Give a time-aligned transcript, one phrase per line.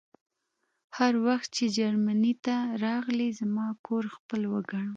[0.97, 2.55] هر وخت چې جرمني ته
[2.85, 4.83] راغلې زما کور خپل وګڼه